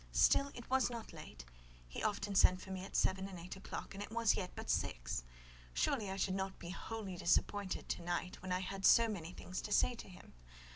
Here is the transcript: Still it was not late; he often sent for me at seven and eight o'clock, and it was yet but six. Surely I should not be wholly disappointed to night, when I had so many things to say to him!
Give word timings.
Still 0.13 0.49
it 0.55 0.67
was 0.67 0.89
not 0.89 1.13
late; 1.13 1.45
he 1.87 2.01
often 2.01 2.33
sent 2.33 2.59
for 2.59 2.71
me 2.71 2.83
at 2.83 2.95
seven 2.95 3.27
and 3.29 3.37
eight 3.37 3.55
o'clock, 3.55 3.93
and 3.93 4.01
it 4.01 4.09
was 4.11 4.35
yet 4.35 4.49
but 4.55 4.67
six. 4.67 5.23
Surely 5.75 6.09
I 6.09 6.15
should 6.17 6.33
not 6.33 6.57
be 6.57 6.69
wholly 6.71 7.17
disappointed 7.17 7.87
to 7.89 8.01
night, 8.01 8.41
when 8.41 8.51
I 8.51 8.61
had 8.61 8.83
so 8.83 9.07
many 9.07 9.31
things 9.31 9.61
to 9.61 9.71
say 9.71 9.93
to 9.93 10.09
him! 10.09 10.33